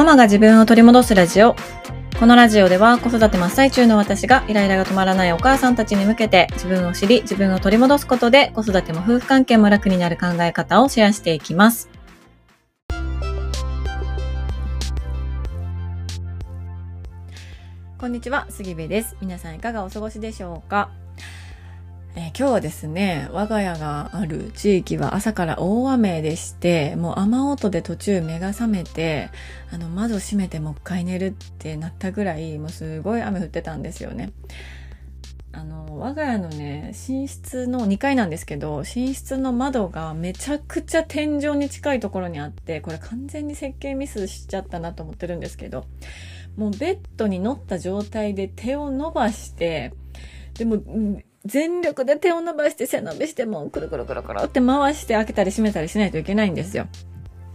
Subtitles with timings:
[0.00, 1.54] ママが自分を取り戻すラジオ。
[2.18, 11.90] このラジオでは子育て真っ最中の私がイライラが止まらないお母さんたちに向けて自分を知り自分を取り戻すことで子育ても夫婦関係も楽になる考え方をシェアしていきます。
[17.98, 19.18] こんにちは、杉部です。
[19.20, 20.88] 皆さんいかがお過ごしでしょうか？
[22.16, 29.30] えー、今日はですね、我が家がある地域は朝から大雨でして、もう雨音で途中目が覚めて、
[29.70, 34.32] あの窓閉めてもう一回寝るってなったぐらい、もうすごい雨降ってたんですよね。
[35.52, 45.86] あの、我が家のね、寝室の2階なんですけど、寝室の窓がめちゃくちゃ天井に近いところにあって、これ完全に設計ミスしちゃったなと思ってるんですけど、
[46.56, 49.92] もうベッドに乗った状態で手を伸ばして、
[50.54, 50.80] でも、
[51.44, 56.86] 全力で手を伸ばして背伸びしてもうくるくるくるくるって回して開けたり閉めたりしないといけないんですよ。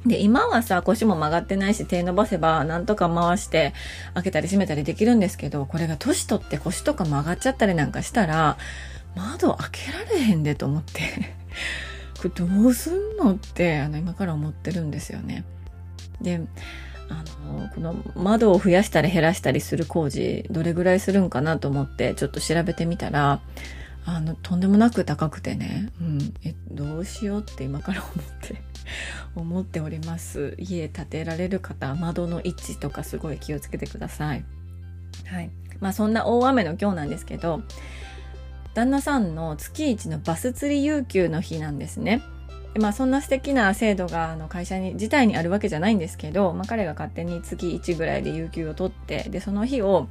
[0.05, 3.73] で、今はさ、腰も曲がってないし手伸ばせばなんとか回して
[4.13, 8.57] 開けたり閉めたりできるんですけど、これが年取って腰とか曲がっちゃったりなんかしたら、
[9.15, 11.01] 窓開けられへんでと思って
[12.21, 15.43] これどうすんのって、あの、今から思ってるんですよね。
[16.21, 16.41] で、
[17.09, 23.41] あの、この窓を増やしたり減らしたりする工事、どれぐらいするんかなと思ってちょっと調べてみたら、
[24.05, 28.61] あの、とんでもなく高くてね、うん、え、どうしようって今から思って
[29.35, 30.55] 思っております。
[30.59, 34.45] 家建てられる方、窓の位置とかすごい気をつけてください。
[35.25, 35.49] はい。
[35.79, 37.63] まあそんな大雨の今日なんですけど、
[38.75, 42.21] 旦那さんの月一のバス釣り有給の日なんですね。
[42.79, 50.07] まあそんな素敵な制度があの会社に自体にあるわけじゃないんですけど、まあ彼が勝手に月1ぐらいで有給を取って、で、その日を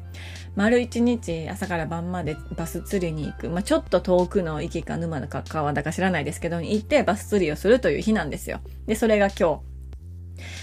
[0.57, 8.61] 丸1日朝から晩までバス釣りに行く、まあちょっと遠くの池か沼だか川だか知らないですけど、に行ってバス釣りをするという日なんですよ。
[8.87, 9.75] で、それが今日。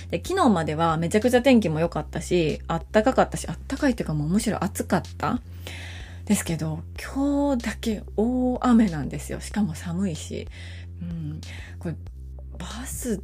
[0.10, 5.40] で、昨日まではめちゃくちゃ天気も良かったし、あったかかったし、あったかいっていうかもうむしろ暑かった。
[6.32, 6.80] ですけど、
[7.14, 9.42] 今日だけ大雨なんですよ。
[9.42, 10.48] しかも寒いし。
[11.02, 11.42] うん、
[11.78, 11.96] これ
[12.58, 13.22] バス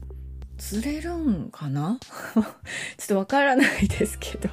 [0.58, 2.00] 釣れるんかな？
[2.36, 4.50] ちょっとわからないですけど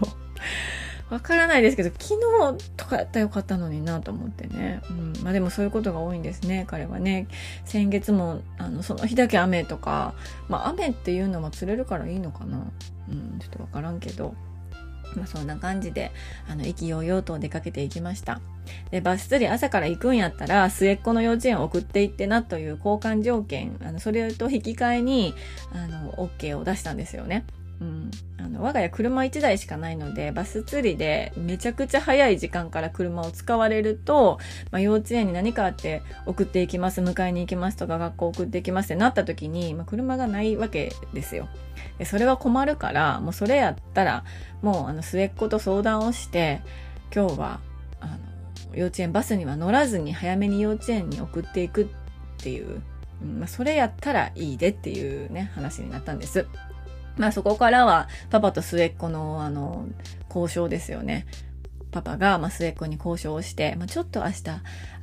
[1.10, 4.82] わからないですけど、昨日とかやったらよかったのになと思ってね。
[4.88, 5.12] うん。
[5.24, 7.26] まあでもそういうことが多いんですね、彼はね。
[7.64, 10.14] 先月も、あの、その日だけ雨とか、
[10.48, 12.58] まあ雨っていうのも釣れるからいいのかな。
[13.08, 14.36] うん、ちょっとわからんけど。
[15.16, 16.12] まあ、そんな感じで、
[16.48, 18.40] あの、意気揚々と出かけていきました。
[18.90, 25.34] で、バス釣り朝から行くんやったら、末っ子の幼稚園送っていってなという交換条件、あの、それと引き換えに、
[25.72, 27.44] あの、OK を出したんですよね。
[27.80, 34.38] うん、あの我が家車1台しかないのでバス釣りでめちゃくちゃ早い時間から車を使われると、
[34.70, 41.48] まあ、幼稚園に何かあって送っていきます迎えに行きますとか学校送っていきますってなった時に、まあ、車がないわけですよ
[41.98, 44.24] でそれは困るからもうそれやったら
[44.62, 46.62] もうあの末っ子と相談をして
[47.14, 47.60] 今日は
[48.00, 51.86] あの幼稚園バスには乗らずに早めに幼稚園に送っていくっ
[52.38, 52.82] ていう、
[53.22, 56.46] うんまあ、それやったらいいでっていうね話になったんです。
[57.16, 59.86] まあそこからはパパと末っ子のあの
[60.28, 61.26] 交渉ですよね。
[61.90, 64.42] パパが、まあ、末っ子に交渉をして、まあ、ちょっと明日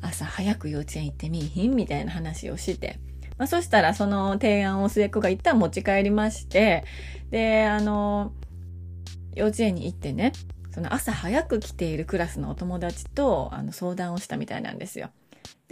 [0.02, 3.00] 朝早く幼稚園行ってみいひんみたいな話をして、
[3.38, 6.84] まあ、そしたらその提案を末っ子が一旦持ち帰りまして、
[7.30, 8.34] で、あの、
[9.34, 10.34] 幼稚園に行ってね、
[10.72, 15.12] その朝早く来ているクラスのお友達とあの相談をしたみたいなんですよ。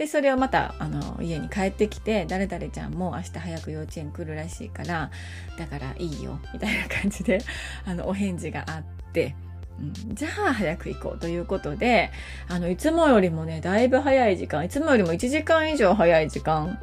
[0.00, 5.10] で、それをまた、あの、家に帰ってきて、誰々ちゃんも明日早く幼稚園来るらしいから、
[5.58, 7.40] だからいいよ、みたいな感じで、
[7.84, 9.36] あの、お返事があって、
[9.78, 12.10] うん、じゃあ早く行こうということで、
[12.48, 16.80] あの、いつもよりもね、だいぶ早い時間、いつもよりも1時間以上早い時間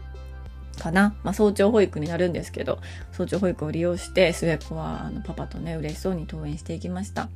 [0.77, 1.15] かな。
[1.23, 2.77] まあ、早朝保育になるんですけど、
[3.13, 7.29] 早朝保育を利用して、末っ子は、あの、パパとね、嬉しそうに登園していきました。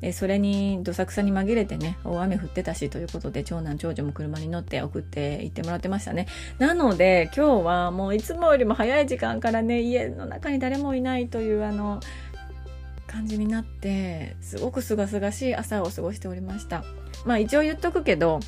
[0.00, 6.26] でそれにどさくさに紛れてね大雨降ってたしということで長男長女も車に乗って送って行ってもらってましたね。
[6.58, 12.00] なので今日はもういつもよりも早い時間からね家の中に誰もいないというあの
[13.06, 16.84] 感じになってすごくすがすがしい朝を過ごしておりました。
[17.24, 18.40] まあ一応言っとくけど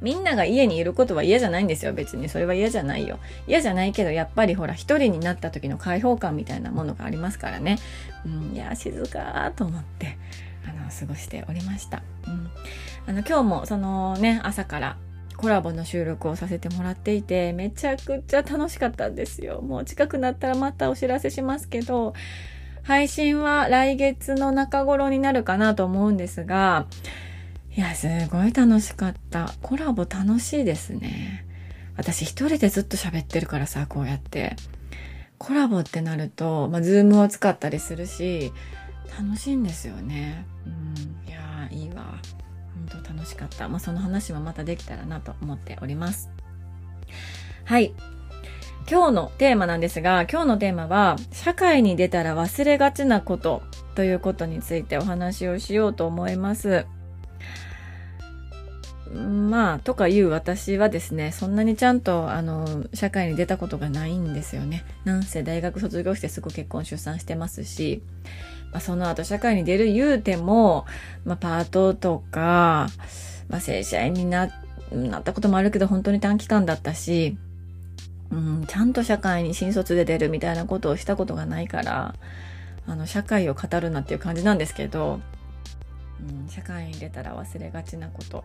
[0.00, 2.28] みんなが家にいることは嫌じゃないんですよ、別に。
[2.28, 3.18] それは嫌じゃないよ。
[3.46, 7.78] 嫌じゃないけど、やっぱりほら、一人になった時の解放感みたいなものがありますからね。
[8.24, 10.18] うん、いや、静かと思って、
[10.64, 12.02] あの、過ごしておりました。
[12.26, 12.50] うん。
[13.06, 14.96] あの、今日も、そのね、朝から
[15.38, 19.62] コラボの収録をさせてもらっていて、めちゃくちゃ楽しかったんですよ。
[19.62, 22.12] もう近くなったらまたお知らせしますけど、
[22.82, 26.86] 配信は来月の中頃になるかなと思うんですが、
[27.78, 29.54] いや、すごい楽しかった。
[29.62, 31.46] コラボ楽しいですね。
[31.96, 34.56] 私一人でずっと喋ってるからさ、こうやって。
[35.38, 38.52] コラボってなると、まあ、ズームを使ったりするし、
[39.16, 40.44] 楽しいんですよね。
[40.66, 42.20] うん、いやー、いいわ。
[42.90, 43.68] 本当楽しかった。
[43.68, 46.30] まあ、その話もまたできたらなと思っております。
[47.64, 47.94] はい。
[48.90, 53.62] 今日のテーマなんですが、今日のテーマは、社会に出たら忘れがちなこと
[53.94, 56.84] ということについてお話をしようと思います。
[59.14, 64.84] まあ、とかいう私はですね、そんなにちゃんと、あの、社会に出たことがないんですよね。
[65.04, 68.02] なんせ大学卒業してすぐ結婚出産してますし、
[68.70, 70.84] まあ、その後社会に出る言うても、
[71.24, 72.88] まあ、パートとか、
[73.48, 74.50] まあ、正社員にな、
[74.92, 77.38] なったこともあるけど、本当に短期間だったし、
[78.30, 82.14] うん、ちゃんと社会に新卒で出るみたいなことをしたことがないから、
[82.86, 85.20] あの、社会を語るなっていう感じなんですけど、
[86.20, 88.44] うん、社会に出たら忘れがちなこと。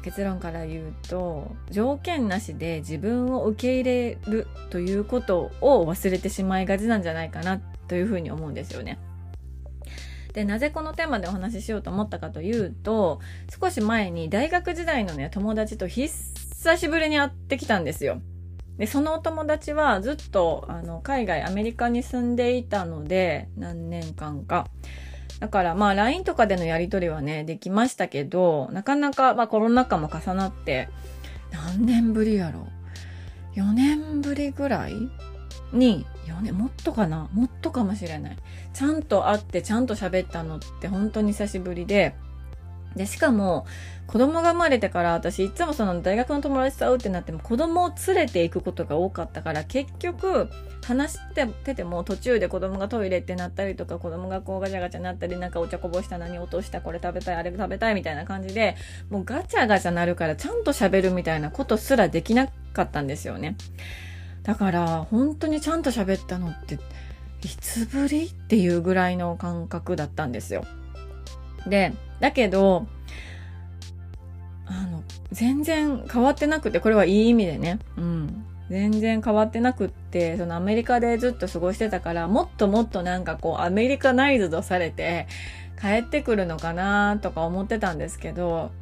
[0.00, 8.98] 結論から言うと条件なしで自分を受け入れるということを忘れてしまいがちなんじゃないかなというふうに思うんですよね。
[10.36, 13.20] で、なぜこのテーマでお話ししようと思ったかというと、
[13.58, 18.20] 少し前に大学時代のね、友達と久しぶりに会ってきたんですよ。
[18.76, 24.66] で、そのお友達はずっと、あの、海外、アメリカに住んでいたので、何年間か。
[25.40, 30.88] だからまあ LINE とかでのやりとりはね、できましたけど、なかなかまあコロナ禍も重なって、
[31.52, 32.66] 何年ぶりやろ
[33.54, 34.94] ?4 年ぶりぐらい？
[35.72, 37.28] に、4年、もっとかな？
[37.32, 38.36] もっとかもしれない。
[38.72, 42.14] ちゃんと会ってちゃんと喋ったのって本当に久しぶりで、
[42.96, 43.66] で、しかも、
[44.06, 50.48] 子供が生まれてから私いつもその大学の友達と会うってなっても子供を連れて行くことが多かったから結局
[50.84, 51.18] 話し
[51.64, 58.76] てても途中で子供がトイレってなったりとか子供がこうガチャガチャなったりなんかお茶こぼした何落としたこれ食べたいあれ食べたいみたいな感じで
[59.10, 63.56] もうガチャガチャなるからちゃんと喋るみたいなことすらできなかったんですよね。
[64.44, 66.78] だから本当にちゃんと喋ったのって
[67.42, 70.64] いつぶりっていうぐらいの感覚だったんですよ。
[71.66, 72.86] で、だけど、
[74.66, 75.02] あの、
[75.32, 77.78] 全然変わってなくて、これはいい意味でね。
[77.96, 78.46] うん。
[78.68, 85.28] 全然変わってなくって、そのアメリカでずっと過ごしてたから、もっともっとなんかこうアメリカナイズドされて
[85.80, 88.72] 帰ってくるのかなとか思ってたんですけど、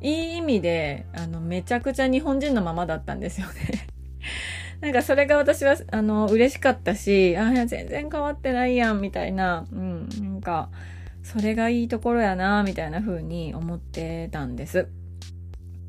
[0.00, 3.86] いい意味で、あの、めちゃくちゃ日本人のままだったんですよね
[4.80, 10.70] なんかそれが私は、あの、嬉しかったし、あ、全然変わってないやん、みたいな、うん、なんか、
[11.22, 14.88] それがいいところやな、みたいな風に思ってたんです。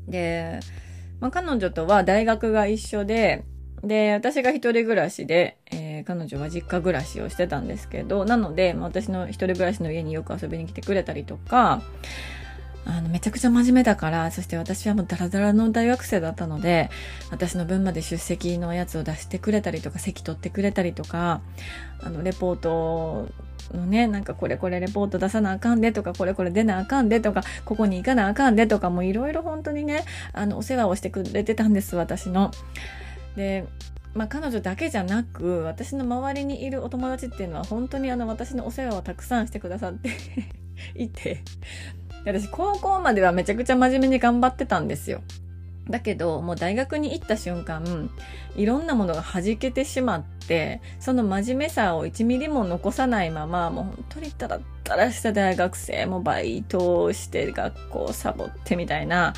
[0.08, 0.60] で、
[1.20, 3.44] まあ、彼女とは大学が一緒で、
[3.82, 11.82] で、私が一人暮らしで、えー、彼女は実家暮らしをしてたんですけど、なので、まあ、私の一人暮らしの家によく遊びに来てくれたりとか、
[12.86, 16.90] あの、めちゃくちゃ真面目だから、そして私はもうダラダラの大学生だったので、
[17.30, 21.40] 私の分まで出席のやつを出してくれたりとか、席取ってくれたりとか、
[22.02, 23.28] あの、レポート
[23.72, 32.50] のね、なんかこれこれレポート出さなあかんでとか、これこれ出なあかんでとか、ここに行かなあかんでとか、もういろいろ本当にね、あの、お世話をしてくれてたんです、私の。
[33.36, 33.66] で、
[34.14, 40.10] まあ、彼女だけじゃなく、私の周りにいるお友達っていうのは本当にあの、私のお世話をたくさんしてくださって
[40.94, 41.42] いて、
[42.24, 45.22] 私高校まではめちゃくちゃ真面目に頑張ってたんですよ。
[45.88, 48.10] だけど、もう大学に行った瞬間、
[48.56, 59.34] いろんなものが弾けてしまって、その真面目さを1ミリも残さないまま、もう本当にたらったらした大学生もバイトをして学校をサボってみたいな、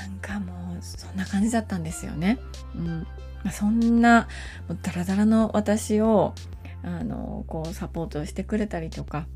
[0.00, 2.38] なんかもうそんな感じだったんですよね。
[2.74, 3.06] うん。
[3.52, 4.26] そんな、
[4.68, 6.34] もうダラダラの私を、
[6.82, 9.26] あの、こうサポートしてくれたりとか、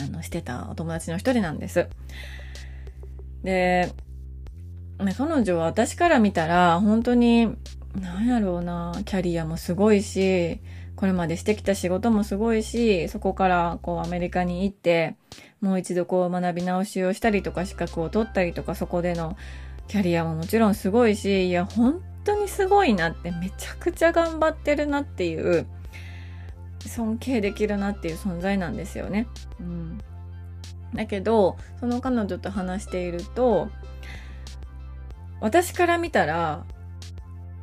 [0.00, 1.88] あの、してたお友達の一人なんです。
[3.42, 3.92] で、
[4.98, 7.54] ね、彼女は私から見たら、本当に、
[8.00, 10.60] なんやろうな、キャリアもすごいし、
[10.96, 15.16] これまでしてきた仕事もすごいし、そこからこうアメリカに行って、
[15.62, 19.36] もう一度こう学び直しをしたりとか資格を取ったりとか、そこでの
[19.88, 25.66] キャリアももちろんすごいし、いや、本当にすごいなって、めちゃくちゃ頑張ってるなっていう、
[26.88, 29.26] 尊敬できるなっていう存在なんですよね。
[29.60, 29.98] うん。
[30.94, 33.68] だけど、その彼女と話していると、
[35.40, 36.64] 私から見たら、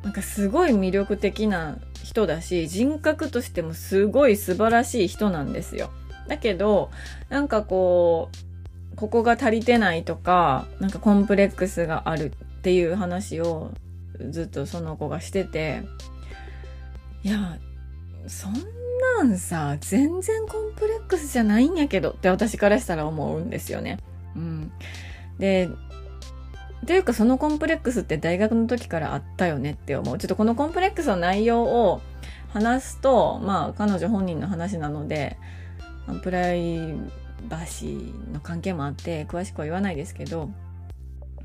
[0.02, 5.90] なんかすごい魅力的な人だし、人格としてもすごい素晴らしい人なんですよ。
[6.28, 6.90] だけど、
[7.28, 8.30] なんかこ
[8.92, 13.70] う、ここが足りてないとか、なんかコンプレックスがあるっていう話を
[14.30, 15.82] ずっとその子がしてて、
[17.22, 17.58] いや、
[18.26, 18.54] そん
[18.98, 23.98] なんさ、全然コンプレックスじゃないんやけどって私からしたら思うんですよね。
[24.36, 24.72] うん。
[25.38, 25.68] で、
[26.82, 30.18] っていうかそのコンプレックスって大学の時からあったよねって思う。
[30.18, 32.00] ちょっとこのコンプレックスの内容を
[32.50, 35.36] 話すと、まあ彼女本人の話なので、
[36.22, 36.94] プライ
[37.48, 40.50] バシーの関係もあって詳しくは言わないですけど、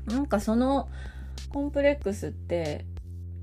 [0.06, 0.88] なんかその
[1.50, 2.84] コンプレックスって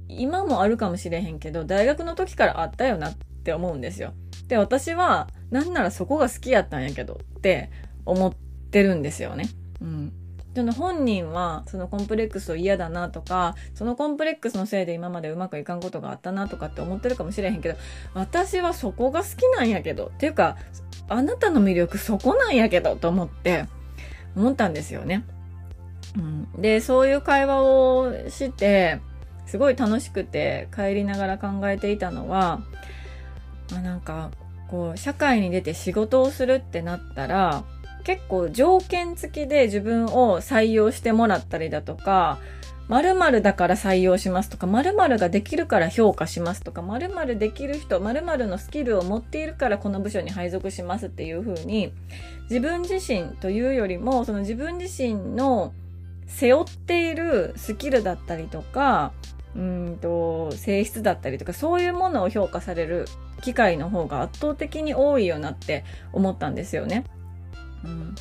[0.07, 4.13] 今もあるかもしれへんけど、大学の時からあったよなっって思うんですよ。
[4.47, 7.71] で、私はなんならそこが好きやったんやけどって
[8.05, 8.33] 思っ
[8.71, 9.49] てるんですよね。
[9.81, 10.13] うん。
[10.53, 17.75] その本人はそのコンプレックスを嫌だなとか、そのコンプレックスのせいで今までうまくいかんことがあったなとかって思ってるかもしれへんけど、
[18.13, 20.57] 私はそこが好きなんやけど、っていうか、
[21.07, 23.65] あなたの魅力そこなんやけどと思って、
[24.35, 25.23] 思ったんですよね。
[26.17, 28.99] うん、で、そういう会話をして、
[29.45, 32.61] すごい楽しくて帰りながら考えていたのは、
[33.71, 34.31] まあ、なんか、
[34.69, 37.63] こう、社会に出て仕事をするってなったら、
[38.03, 42.39] 結構条件付きで自分を採用してもらったりだとか、
[42.87, 51.93] 〇〇だから採用しますとか、〇〇ができるから評価しますとか、〇〇できる人、〇〇のスキルを持っているからこの部署に配属しますっていう風に、
[52.49, 55.71] 自分自身というよりも、その自分自身の
[56.27, 59.13] 背負っているスキルだったりとか、
[59.55, 63.05] うんと、性質だったりとか、そういうものを評価される
[63.41, 67.03] 機会の方が圧倒的に多いよなって思ったんですよね。
[67.83, 68.15] うん、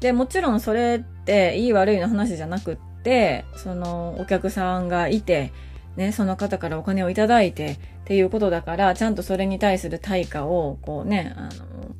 [0.00, 5.52] で、もちろんそれっていい悪いの話じゃなくって、そのお客さんがいて、
[5.96, 11.94] ね、その方からお金をいただいてっていうことだから、ちゃんとそれに対する対価を、こうね、あの、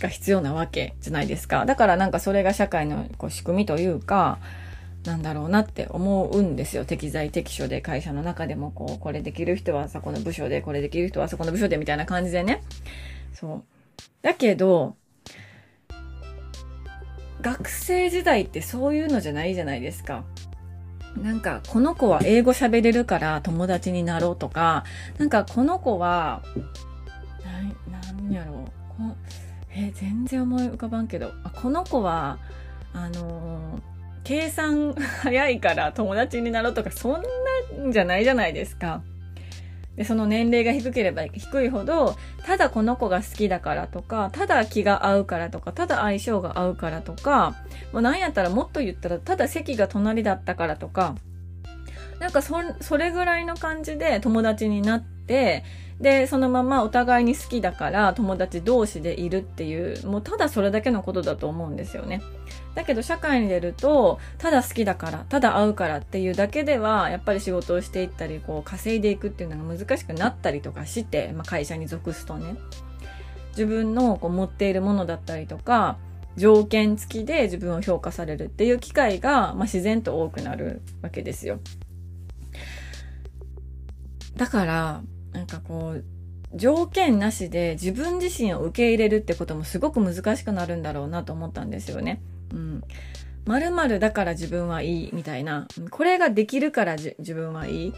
[0.00, 1.64] が必要なわけじゃないですか。
[1.64, 4.38] だからなんかそれが社会のこう仕組みというか、
[5.04, 6.84] なんだろうなって思うんですよ。
[6.84, 12.62] 適材適所で会社の中でもこう、これできる人はそこの部署で、これできる人はそこの部署でみたいな感じでね。
[13.32, 13.64] そう。
[14.22, 14.96] だけど、
[17.42, 20.24] 学生時代ってそういうのじゃないじゃないですか。
[21.22, 24.84] なんか、この子は英語喋れるから友達になろうとか、
[25.18, 26.42] なんかこの子は、
[27.90, 28.84] な、なんやろう。
[29.76, 32.38] え全然思い浮かばんけど、あこの子は、
[32.92, 33.93] あのー、
[34.24, 39.02] 計算早いから友達になろうとか、そんなんじゃないじゃないですか。
[39.96, 47.54] で、その年齢が低ければ低いほど、ただこの子が好きだからとか、ただ気が合うからとか、ただ相性が合うからとか、
[47.92, 51.14] もうなんやったらもっと言ったら、ただ席が隣だったからとか、
[52.18, 55.64] なんかそ、それぐらいの感じで友達になって、
[56.00, 62.20] で、そのままお互いに好きだから友達同士でいるっていう、もうただそれだけのことだと思うんですよね。
[62.74, 72.56] だけど社会に出ると、ただ好きだから、ただ会うからっていうだけでは、やっぱり仕事をしていったり、こう稼いでいくっていうのが難しくなったりとかして、まあ、会社に属すとね。
[73.50, 75.98] 自分のこう持っているものだったりとか、
[76.36, 81.60] 条件付きで自分を評価されるっていう機会が、まあ、自然と多くなるわけですよ。
[84.36, 85.02] だから、
[85.32, 86.04] なんかこう、
[86.54, 92.20] 条件なしで自分自身を受け入れるってこともすごく難しくなるんだろうなと思ったんですよね。
[92.54, 92.84] うん。
[93.46, 95.66] 〇〇だから自分はいいみたいな。
[95.90, 97.94] これができるから自分はいい。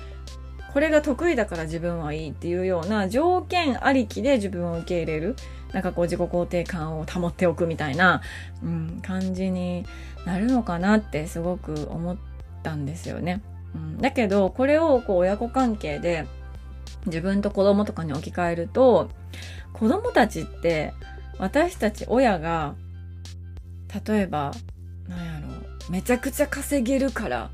[0.73, 5.37] これが得意だから自分はいいっていうような条件ありきで自分を受け入れる。
[5.73, 8.23] なんかこう自己肯定感を保っておくみたいな、
[8.63, 9.85] うん、感じに
[10.25, 12.17] なるのかなってすごく思っ
[12.63, 13.43] たんですよね。
[13.75, 16.27] うん、だけど、これをこう親子関係で
[17.07, 19.11] 自分と子供とかに置き換えると、
[19.73, 20.95] 子供たちって
[21.39, 22.75] 私たち親が、
[24.07, 24.53] 例えば、
[25.09, 25.49] なんやろ、
[25.91, 27.51] めちゃくちゃ稼げるから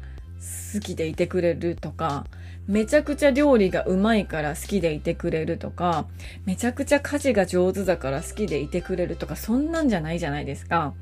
[0.75, 2.27] 好きでいてくれるとか、
[2.67, 6.07] めちゃくちゃ料理がうまいから好きでいてくれるとか、
[6.47, 10.95] めちゃくちゃ家事が上手だから好きでいてくれるとか、そんなんじゃないじゃないですか。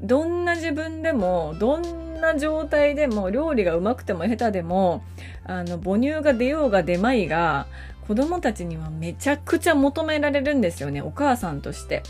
[0.00, 5.02] どんな自分でも、どんな状態でも、料理がうまくても下手でも、
[5.44, 7.66] あの、母乳が出ようが出まいが、
[8.06, 12.02] 子供たちにはめちゃくちゃ求められるんですよね、お母さんとして。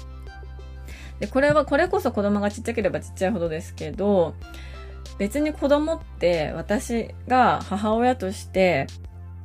[1.20, 4.34] で、これは、これこそ子供がちっちゃければちっちゃいほどですけど、
[5.18, 8.86] 別に子供って私が母親として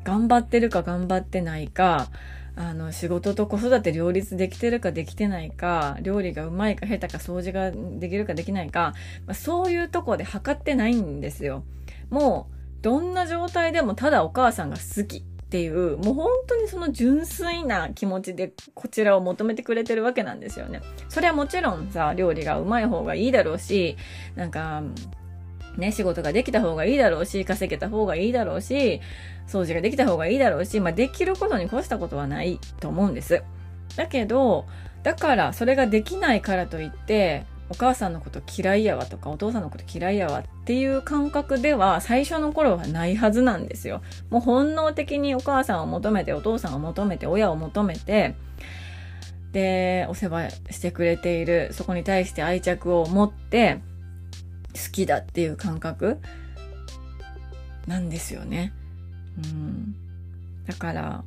[0.04, 2.08] 頑張ってるか頑張ってないか、
[2.56, 8.94] あの、仕事と子育て両立できてるかできてないか、料理がうまいか下手か掃除ができるかできないか、
[9.26, 11.64] まあ、そういうとこで測ってないんですよ。
[12.10, 20.82] もう、どんな状態でもただお母さんが好きっていう、もう本当にその純粋な気持ちでこちらを求めてくれてるわけなんですよね。
[21.10, 23.98] それはもちろんさ、料理がうまい方がいいだろうし、
[24.36, 24.82] なんか、
[25.76, 29.02] ね、仕事ができた方がいいだろうし、稼げた方がいいだろうし、
[29.46, 33.44] 掃除ができた方がいいだろうし、まあ、できることに越したことはないと思うんです。
[33.98, 34.66] だけど、
[35.04, 44.02] だから、それができないからといって、お母さんのこと嫌いやわとかお父さんのこと嫌いやわっていう感覚では最初の頃はないはずなんですよ。
[44.30, 48.36] もう本能的にお母さんを求めてお父さんを求めて親を求めて
[49.54, 53.80] でお世話してくれているそこに対して愛着を持って
[54.74, 56.20] 好きだっていう感覚
[57.88, 58.74] なんですよね。
[59.38, 59.96] うん、
[60.68, 61.24] だから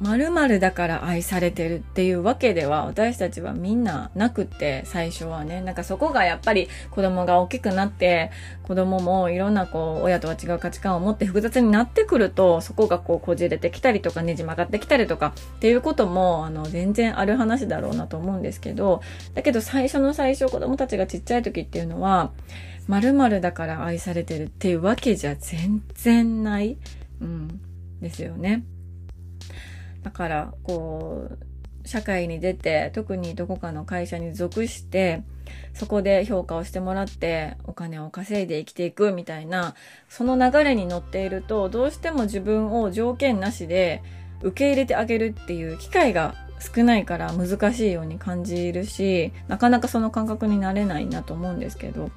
[0.00, 5.62] 〇〇だから愛されてるっていうわけでは私たちはみんななくって最初はね。
[5.62, 8.30] なんかそこがやっぱり子供が大きくなって
[8.62, 19.00] 子供もいろんなこう親とは違う価値観を持って複雑になってくるとそこがこうこじれてきたりとかねじ曲がってきたりとかっていうこともあの全然ある話だろうなと思うんですけど
[19.34, 22.32] だけど最初の最初子供たちがちっちゃい時っていうのは
[22.88, 26.76] 〇〇だから愛されてるっていうわけじゃ全然ない、
[27.20, 27.60] うん、
[28.00, 28.62] ですよね。
[30.06, 35.24] だからこう社会に出て特にどこかの会社に属して
[35.74, 39.74] そこで評価をしてもらってお金を稼いで生きていくみたいな
[40.08, 44.00] その流れに乗っているとどうしても自分を条件なしで
[44.42, 52.12] 受け入れてあげるっていう機会が少ないから難しいように感じるしなかなかその感覚になれないなと思うんですけど。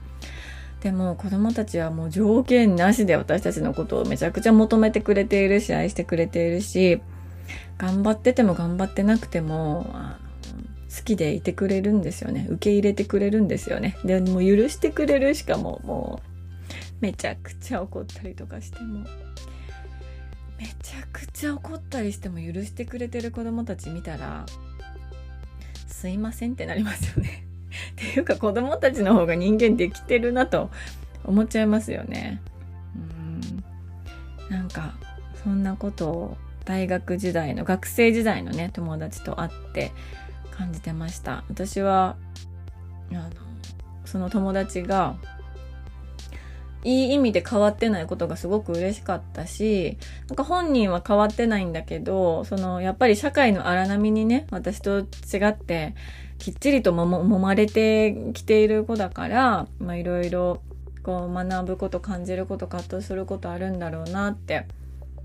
[0.81, 7.01] でも子供たちはもう条件なしで私たちのことをめちゃくちゃ求めてくれているし愛してくれているし
[7.77, 9.93] 頑張ってても頑張ってなくても
[10.95, 12.47] 好きでいてくれるんですよね。
[12.49, 13.97] 受け入れてくれるんですよね。
[14.03, 16.29] でも許してくれるしかももう
[16.99, 19.05] めちゃくちゃ怒ったりとかしても。
[20.59, 24.45] めちゃくちゃ怒ったりしても許してくれてる子供たち見たら
[25.87, 27.45] すいませんってなりますよね。
[27.91, 30.69] っていうか子供たちの方が人間できてるなと
[31.23, 32.41] 思っちゃいますよね。
[34.49, 34.55] うん。
[34.55, 34.95] なんか
[35.43, 36.37] そんなことを
[36.69, 39.91] 大学時代の学生時代のね友達と会って
[40.51, 41.43] 感じてました。
[41.49, 42.15] 私は
[43.09, 43.23] あの
[44.05, 45.15] その友達が
[46.83, 49.97] いい意味で変わってないことがすごく嬉しかったし、
[50.27, 55.95] なんか本人は変わってないんだけど、そのやっぱり社会の荒波にね、私と違って
[56.37, 60.61] きっちりとももまれてきている子だから、まあいろいろ
[61.01, 64.67] こう学ぶこと感じること葛藤することあるんだろうなって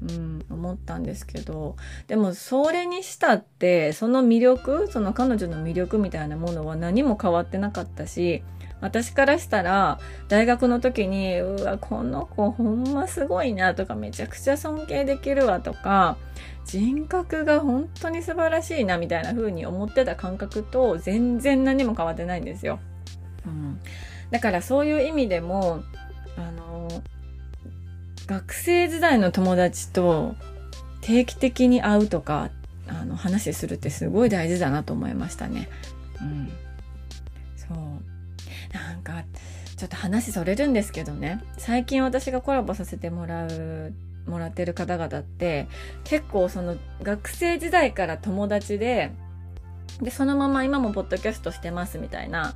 [0.02, 1.76] うん、思ったんですけど
[2.06, 8.42] でもそれにしたってその魅力その彼女の魅力みたいなものは何も変わってなかったし
[8.80, 16.18] 私からしたら大学の時にうわこの子ほんますごいなとかめちゃくちゃ尊敬できるわとか
[16.66, 22.78] 人格が本当に素晴らしいなみたいな風に思ってた感覚と全然何も変わってないんですよ。
[23.46, 23.80] うん、
[24.30, 25.82] だからそういう意味でも
[26.36, 26.88] あの
[28.26, 30.34] 学生時代の友達と
[31.00, 32.50] 定期的に会うとか
[32.88, 35.68] あの話するってすごい大事だなと思いましたね。
[36.20, 36.50] うん、
[37.56, 39.24] そうなんか
[39.76, 43.92] ちょっと話それるんですけどね最近私がコラボさせてもらう
[44.26, 45.68] もらってる方々って
[46.04, 49.12] 結構その学生時代から友達で
[50.00, 52.54] でそのまま今もポッドキャストしてますみたいな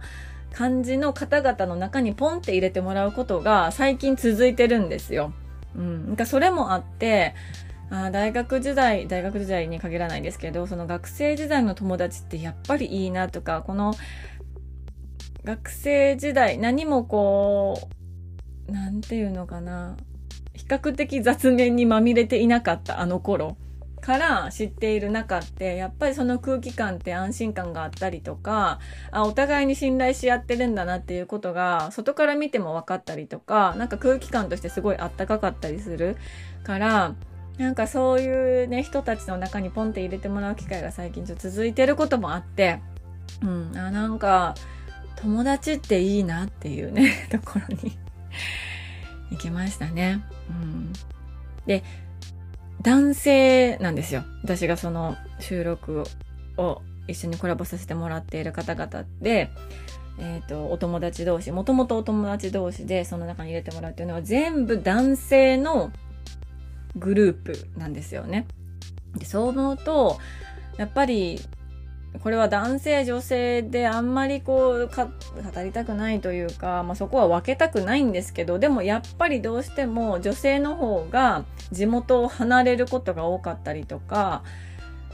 [0.53, 5.33] 感じの方々の中にポンって入れてもらうことが最近続いてるんですよ。
[5.77, 7.35] うん、なんかそれもあって
[7.91, 13.95] あ大学時代大学時代に限らないですけどその学生時代の友達ってやっぱりいいなとかこの
[15.45, 17.89] 学生時代何もこ
[18.69, 19.97] うなんていうのかな。
[20.59, 23.57] 比較的雑念にまみれていなかったあの頃。
[24.01, 28.79] から知っている中ってやっぱりその空気感って安心感があったりとか
[29.11, 36.17] あお互いに信頼し合ってるんだなっていうことが外から見ても分かったりとかなんか空気感としてすごいあったかかったりする
[36.65, 37.15] から
[37.59, 42.81] なんかそういうね人たちの中にポンって入れてもらう機会が最近ちょっと続いてることもあって
[43.43, 44.55] うんあなんか
[45.17, 47.99] 友達っていいなっていうね ところに
[49.31, 50.23] 行きましたね。
[50.49, 50.93] うん、
[51.67, 51.83] で
[52.83, 54.25] 男性なんですよ。
[54.43, 56.05] 私がその収録
[56.57, 59.51] を一緒にコラボさせてもらっている方々で、
[60.21, 65.93] えっ、ー、と、お友達同士、もともとお友達同士でその中に入れてもらうっていうのは全部男性の
[66.97, 68.47] グループなんですよね。
[69.17, 70.19] で、そう思うと、
[70.77, 71.41] やっぱり
[72.23, 84.43] これは男性女性であんまりこう語りたくないというか、まあ、そこは分けたくないんですけどでもやっぱりどうしても女性の方が地元を離れることが多かったりとか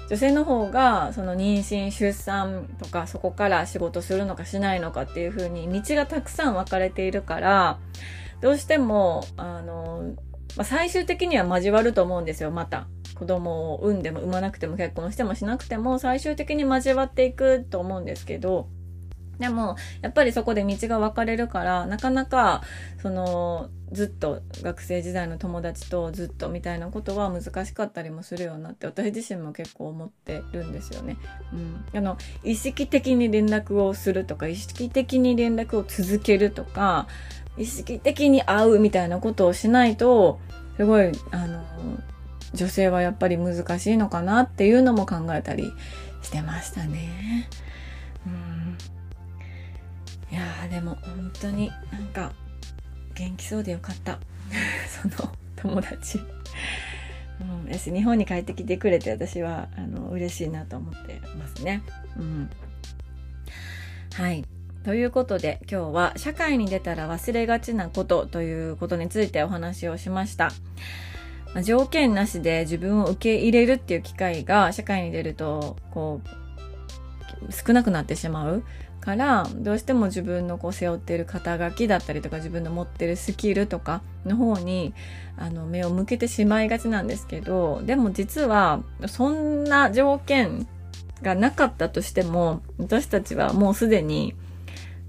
[0.08, 7.78] 女性の方がその妊娠出産とかそこから仕事するのかしないのかっていう風に道がたくさん分かれているから
[8.40, 10.14] どうしてもあの、
[10.56, 12.86] まあ、最終的には交わると思うんですよまた。
[13.14, 18.68] 子供を産んでも産まなくても結婚してもしなくても最終的に交わっていくと思うんですけど
[19.38, 22.62] でも、やっぱりそこで道が分かれるから、なかなか、
[23.02, 31.16] その、ずっと学生時代の友達とずっとみたいなことは難しかったりもするようになって、私自身も結構思ってるんですよね。
[31.52, 31.84] うん。
[31.98, 37.08] あの、意識的に連絡をするとか、意識的に連絡を続けるとか、
[37.56, 40.38] 意識的に会うみたいなことをしないと、
[40.76, 41.64] すごい、あの、
[42.54, 45.72] 女性はやっぱり難しいのかなっていうのも考えたり
[46.22, 47.48] してましたね。
[48.26, 48.78] うん
[50.30, 52.32] いやーでも本当になんか
[53.14, 54.18] 元気そうでよかった
[54.88, 56.20] その友達
[57.40, 61.82] うん、私日本に帰ってきてくれて私はあの嬉しいなと思ってますね。
[62.16, 62.50] うん、
[64.14, 64.44] はい。
[64.84, 70.52] ということで今日は社会に出たら忘れがちなことということについてお話をしました。
[71.54, 76.20] まあ、条件なしで自分を受け入れるっていう機会が社会に出るとこ
[77.48, 78.64] う少なくなってしまう
[79.00, 84.94] からどうしても自分のこう背負ってる肩書きだったりとか自分の持ってるスキルとかの方に
[85.36, 90.66] あの目を向けてしまいがちなんですけどでも実はそんな条件
[91.22, 94.34] がなかったとしても私たちはもうすでに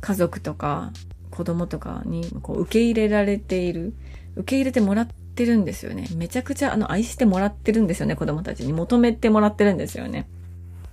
[0.02, 0.92] 家族とか
[1.32, 3.94] 子供とかにこう受け入れられている
[4.36, 6.08] 受け入れてもらってってるんですよね。
[6.16, 8.72] めちゃくちゃあの愛してもらってるんですよね子供たちに。
[8.72, 10.28] 求めてもらってるんですよね。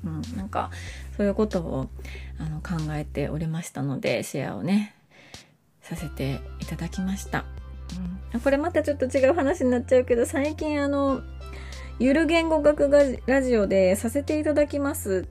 [0.05, 0.71] うん、なんか
[1.17, 1.89] そういうことを
[2.39, 4.97] あの考えておりましたのでシェアをね
[5.81, 7.45] させていただきました、
[8.35, 11.21] うん、これまたちょっと違う話になっちゃうけど最近あの
[12.01, 15.29] ゆる言語学ラジオでさせていただきます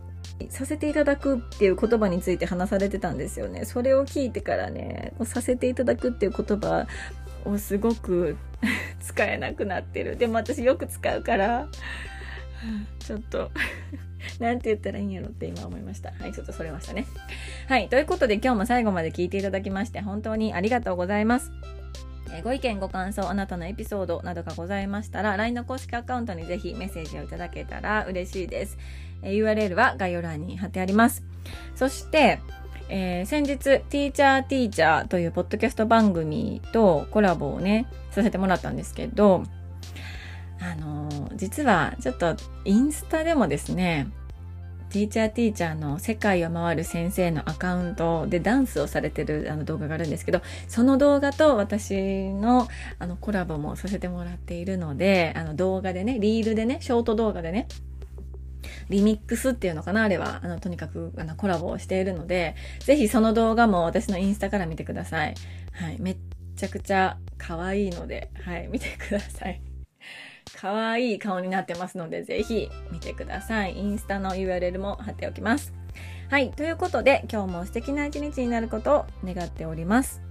[0.49, 3.65] させていただくっていう言葉について話されてたんですよね。
[3.65, 6.87] それを聞いてからね、させていただくっていう言葉
[7.45, 8.37] をすごく
[8.99, 10.17] 使えなくなってる。
[10.17, 11.67] でも私よく使うから、
[12.99, 13.51] ちょっと
[14.39, 16.11] なんて言ったらいいんやろって今思いました。
[16.11, 17.05] はい、ちょっとそれましたね。
[17.67, 21.51] はい、ということで今日も最後まで聞いていただきまして本当にありがとうございます。
[22.33, 28.77] えご意見、ご感想、あなたのエピソードなどがございましたら、LINE の公式アカウントにぜひメッセージをいただけたら嬉しいです。
[29.21, 31.23] え URL は概要欄に貼ってあります。
[31.75, 32.39] そして、
[32.93, 39.45] えー、先日、ティーチャーティーチャーというポッドキャスト番組とコラボをね、させてもらったんですけど、
[40.59, 44.09] あのー、実はちょっとインスタでもですね、
[44.89, 52.67] ティーチャーティーチャーの世界を回る先生のアカウントでダンスをされてるあの動画があるんですけど、その動画と私の
[52.99, 57.69] あのコラボもさせてもらっているので、あの動画でね、リールでね、ショート動画でね、
[58.89, 60.03] リミックスっていうのかな？
[60.03, 65.35] あれは、あの、とにかく、あの、コラボをしているので、ぜひその動画も私のインスタから見てください。
[65.71, 65.97] はい。
[65.99, 66.17] めっ
[66.55, 69.61] ちゃくちゃ可愛いので、はい、見てください。
[70.55, 73.77] 可愛い顔になってますので、ぜひ見てください。
[73.77, 75.73] インスタの URL も貼っておきます。
[76.29, 76.51] はい。
[76.51, 80.21] ということで、今日も素敵な一日になることを願っております。